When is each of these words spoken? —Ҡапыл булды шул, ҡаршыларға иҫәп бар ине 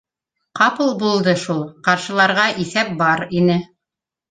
—Ҡапыл 0.59 0.89
булды 1.03 1.35
шул, 1.43 1.61
ҡаршыларға 1.89 2.49
иҫәп 2.67 2.91
бар 3.05 3.25
ине 3.43 3.63